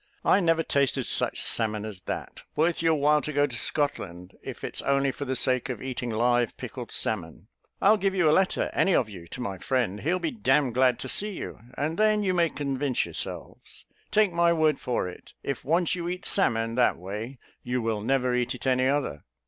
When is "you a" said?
8.15-8.31